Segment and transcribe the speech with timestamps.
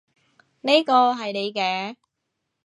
[0.61, 1.95] 呢個係你嘅